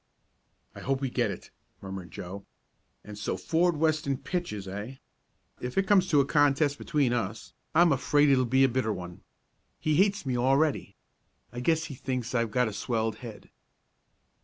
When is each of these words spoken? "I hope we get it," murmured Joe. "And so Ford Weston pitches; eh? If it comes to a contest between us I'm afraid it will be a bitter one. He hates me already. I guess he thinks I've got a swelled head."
"I 0.73 0.79
hope 0.79 0.99
we 0.99 1.11
get 1.11 1.29
it," 1.29 1.51
murmured 1.79 2.09
Joe. 2.09 2.43
"And 3.03 3.19
so 3.19 3.37
Ford 3.37 3.77
Weston 3.77 4.17
pitches; 4.17 4.67
eh? 4.67 4.95
If 5.59 5.77
it 5.77 5.85
comes 5.85 6.07
to 6.07 6.19
a 6.19 6.25
contest 6.25 6.79
between 6.79 7.13
us 7.13 7.53
I'm 7.75 7.91
afraid 7.91 8.29
it 8.29 8.37
will 8.37 8.45
be 8.45 8.63
a 8.63 8.67
bitter 8.67 8.91
one. 8.91 9.21
He 9.79 9.97
hates 9.97 10.25
me 10.25 10.35
already. 10.35 10.95
I 11.53 11.59
guess 11.59 11.83
he 11.83 11.93
thinks 11.93 12.33
I've 12.33 12.49
got 12.49 12.67
a 12.67 12.73
swelled 12.73 13.17
head." 13.17 13.51